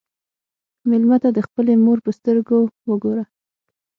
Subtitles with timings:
[0.89, 2.57] مېلمه ته د خپلې مور په سترګو
[2.89, 3.23] وګوره.